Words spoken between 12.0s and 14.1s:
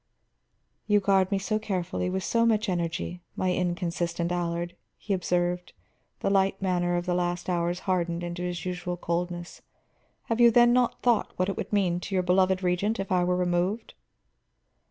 your beloved Regent if I were removed?"